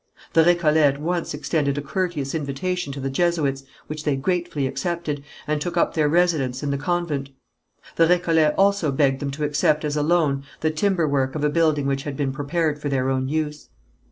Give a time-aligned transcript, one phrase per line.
[0.33, 5.23] The Récollets at once extended a courteous invitation to the Jesuits, which they gratefully accepted,
[5.45, 7.29] and took up their residence in the convent.
[7.97, 11.51] The Récollets also begged them to accept as a loan the timber work of a
[11.51, 13.69] building which had been prepared for their own use.